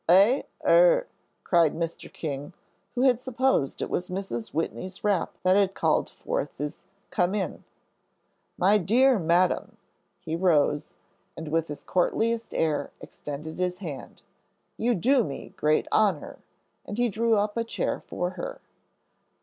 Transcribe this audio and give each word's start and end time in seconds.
"Eh 0.09 0.41
er" 0.65 1.05
cried 1.43 1.75
Mr. 1.75 2.11
King, 2.11 2.53
who 2.95 3.01
had 3.03 3.19
supposed 3.19 3.83
it 3.83 3.89
was 3.91 4.07
Mrs. 4.09 4.51
Whitney's 4.51 5.03
rap 5.03 5.37
that 5.43 5.55
had 5.55 5.75
called 5.75 6.09
forth 6.09 6.57
his 6.57 6.85
"Come 7.11 7.35
in." 7.35 7.63
"My 8.57 8.79
dear 8.79 9.19
Madam," 9.19 9.77
he 10.19 10.35
rose, 10.35 10.95
and 11.37 11.49
with 11.49 11.67
his 11.67 11.83
courtliest 11.83 12.55
air 12.55 12.89
extended 12.99 13.59
his 13.59 13.77
hand, 13.77 14.23
"you 14.75 14.95
do 14.95 15.23
me 15.23 15.49
great 15.55 15.85
honor," 15.91 16.39
and 16.83 16.97
he 16.97 17.07
drew 17.07 17.35
up 17.35 17.55
a 17.55 17.63
chair 17.63 17.99
for 17.99 18.31
her. 18.31 18.59